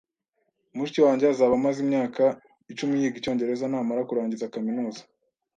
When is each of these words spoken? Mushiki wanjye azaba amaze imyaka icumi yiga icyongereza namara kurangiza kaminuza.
Mushiki 0.75 0.99
wanjye 1.05 1.25
azaba 1.33 1.53
amaze 1.59 1.77
imyaka 1.85 2.23
icumi 2.71 2.93
yiga 3.01 3.17
icyongereza 3.19 3.65
namara 3.71 4.07
kurangiza 4.09 4.51
kaminuza. 4.53 5.01